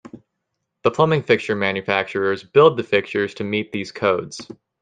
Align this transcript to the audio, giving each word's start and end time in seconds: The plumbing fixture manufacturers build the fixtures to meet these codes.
The 0.81 0.89
plumbing 0.89 1.21
fixture 1.21 1.55
manufacturers 1.55 2.41
build 2.43 2.75
the 2.75 2.81
fixtures 2.83 3.35
to 3.35 3.43
meet 3.43 3.71
these 3.71 3.91
codes. 3.91 4.47